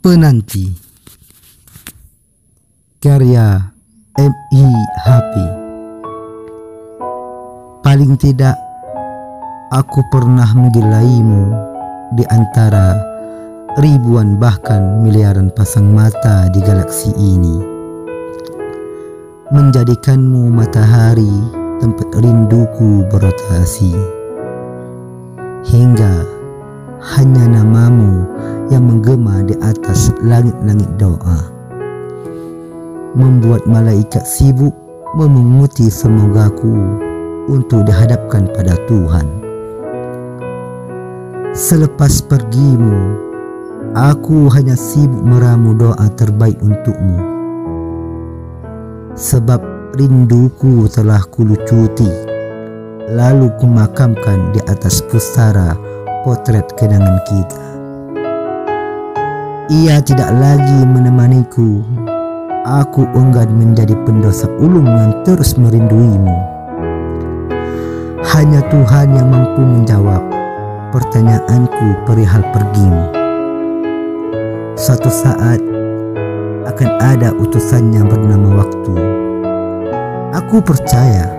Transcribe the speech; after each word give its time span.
Penanti. 0.00 0.64
Karya 3.04 3.68
M.I. 4.16 4.64
Happy 5.04 5.46
Paling 7.84 8.16
tidak 8.16 8.56
aku 9.68 10.00
pernah 10.08 10.48
menggilaimu 10.56 11.52
di 12.16 12.24
antara 12.32 12.96
ribuan 13.76 14.40
bahkan 14.40 15.04
miliaran 15.04 15.52
pasang 15.52 15.92
mata 15.92 16.48
di 16.48 16.64
galaksi 16.64 17.12
ini. 17.20 17.60
Menjadikanmu 19.52 20.48
matahari 20.48 21.28
tempat 21.76 22.08
rinduku 22.16 23.04
berotasi. 23.12 23.92
Hingga 25.68 26.40
hanya 27.04 27.44
namamu 27.60 28.24
yang 28.70 28.86
menggema 28.86 29.42
di 29.42 29.58
atas 29.58 30.14
langit-langit 30.22 30.88
doa. 30.96 31.50
Membuat 33.18 33.66
malaikat 33.66 34.22
sibuk 34.22 34.70
memunguti 35.18 35.90
semogaku 35.90 36.78
untuk 37.50 37.82
dihadapkan 37.82 38.46
pada 38.54 38.78
Tuhan. 38.86 39.26
Selepas 41.50 42.22
pergimu 42.22 43.18
aku 43.98 44.46
hanya 44.54 44.78
sibuk 44.78 45.18
meramu 45.26 45.74
doa 45.74 46.06
terbaik 46.14 46.54
untukmu. 46.62 47.18
Sebab 49.18 49.58
rinduku 49.98 50.86
telah 50.86 51.26
kulucuti 51.26 52.06
lalu 53.10 53.50
kumakamkan 53.58 54.54
di 54.54 54.62
atas 54.70 55.02
pusara 55.10 55.74
potret 56.22 56.70
kenangan 56.78 57.18
kita 57.26 57.69
ia 59.70 60.02
tidak 60.02 60.34
lagi 60.34 60.82
menemaniku. 60.82 61.86
Aku 62.66 63.06
enggan 63.14 63.54
menjadi 63.54 63.94
pendosa 64.02 64.50
ulung 64.58 64.84
yang 64.84 65.14
terus 65.22 65.54
merinduimu. 65.54 66.34
Hanya 68.34 68.66
Tuhan 68.66 69.14
yang 69.14 69.30
mampu 69.30 69.62
menjawab 69.62 70.26
pertanyaanku 70.90 71.86
perihal 72.02 72.42
pergimu. 72.50 73.04
Suatu 74.74 75.06
saat 75.06 75.62
akan 76.66 76.90
ada 76.98 77.30
utusannya 77.38 78.02
bernama 78.10 78.66
waktu. 78.66 78.94
Aku 80.34 80.58
percaya 80.58 81.30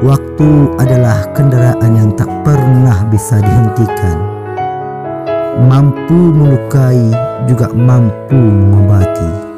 waktu 0.00 0.48
adalah 0.80 1.20
kendaraan 1.36 1.92
yang 1.92 2.10
tak 2.16 2.32
pernah 2.48 3.04
bisa 3.12 3.40
dihentikan 3.44 4.37
mampu 5.58 6.14
melukai 6.14 7.10
juga 7.50 7.66
mampu 7.74 8.38
mengobati 8.38 9.48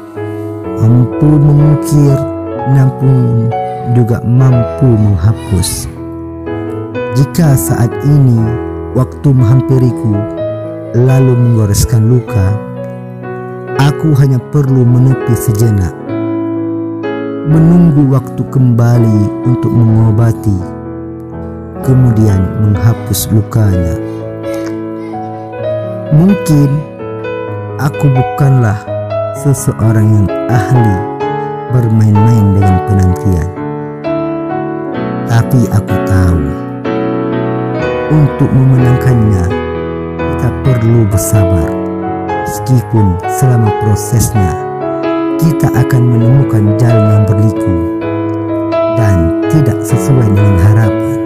mampu 0.81 1.29
mengukir 1.37 2.17
namun 2.73 3.53
juga 3.93 4.17
mampu 4.25 4.87
menghapus. 4.97 5.85
Jika 7.13 7.53
saat 7.53 7.91
ini 8.07 8.39
waktu 8.97 9.29
menghampiriku 9.29 10.15
lalu 10.97 11.33
menggoreskan 11.37 12.09
luka 12.09 12.57
aku 13.77 14.15
hanya 14.17 14.41
perlu 14.49 14.81
menepi 14.81 15.35
sejenak. 15.37 15.93
Menunggu 17.51 18.09
waktu 18.15 18.41
kembali 18.47 19.45
untuk 19.45 19.73
mengobati 19.73 20.57
kemudian 21.83 22.41
menghapus 22.63 23.27
lukanya 23.33 23.97
Mungkin 26.11 26.67
aku 27.79 28.11
bukanlah 28.11 28.83
seseorang 29.39 30.03
yang 30.11 30.27
ahli 30.51 30.97
bermain-main 31.71 32.51
dengan 32.51 32.75
penantian. 32.83 33.49
Tapi 35.31 35.71
aku 35.71 35.95
tahu 36.03 36.43
untuk 38.11 38.51
memenangkannya 38.51 39.45
kita 40.19 40.49
perlu 40.67 41.07
bersabar. 41.07 41.71
Meskipun 42.43 43.15
selama 43.31 43.71
prosesnya 43.79 44.51
kita 45.39 45.71
akan 45.71 46.03
menemukan 46.11 46.75
jalan 46.75 47.07
yang 47.07 47.23
berliku 47.23 47.75
dan 48.99 49.39
tidak 49.47 49.79
sesuai 49.79 50.27
dengan 50.27 50.55
harapan. 50.59 51.19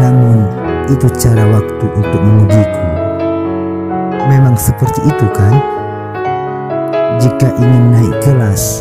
Namun 0.00 0.64
itu 0.88 1.04
cara 1.20 1.44
waktu 1.52 1.86
untuk 2.00 2.20
mengujiku. 2.24 2.93
Memang 4.24 4.56
seperti 4.56 5.04
itu 5.04 5.26
kan? 5.36 5.52
Jika 7.20 7.48
ingin 7.60 7.84
naik 7.92 8.16
kelas, 8.24 8.80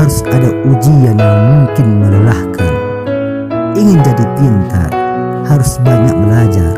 harus 0.00 0.24
ada 0.32 0.48
ujian 0.64 1.12
yang 1.12 1.40
mungkin 1.44 2.00
melelahkan. 2.00 2.72
Ingin 3.76 4.00
jadi 4.00 4.24
pintar, 4.40 4.90
harus 5.44 5.76
banyak 5.84 6.16
belajar. 6.16 6.72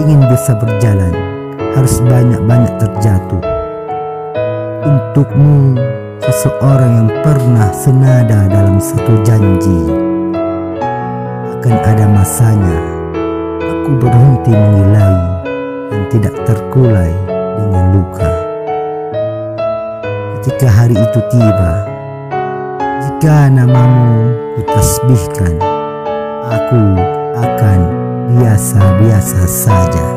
Ingin 0.00 0.24
bisa 0.32 0.56
berjalan, 0.56 1.12
harus 1.76 2.00
banyak-banyak 2.00 2.72
terjatuh. 2.80 3.42
Untukmu, 4.88 5.76
seseorang 6.24 6.92
yang 7.04 7.10
pernah 7.20 7.68
senada 7.76 8.48
dalam 8.48 8.80
satu 8.80 9.12
janji, 9.28 9.80
akan 11.52 11.74
ada 11.84 12.06
masanya. 12.08 12.76
Aku 13.60 13.92
berhenti 14.00 14.56
mengilai 14.56 15.35
dan 15.90 16.02
tidak 16.10 16.34
terkulai 16.46 17.12
dengan 17.58 17.84
luka. 17.94 18.32
Ketika 20.40 20.68
hari 20.70 20.96
itu 20.96 21.20
tiba, 21.32 21.72
jika 23.06 23.50
namamu 23.50 24.32
kutasbihkan, 24.58 25.54
aku 26.48 26.82
akan 27.36 27.78
biasa-biasa 28.36 29.42
saja. 29.46 30.15